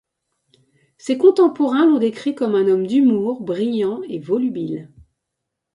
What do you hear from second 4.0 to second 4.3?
et